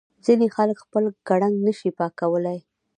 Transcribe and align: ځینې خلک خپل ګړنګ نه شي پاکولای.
ځینې 0.25 0.47
خلک 0.55 0.77
خپل 0.85 1.03
ګړنګ 1.27 1.55
نه 1.67 1.73
شي 1.79 1.89
پاکولای. 1.99 2.59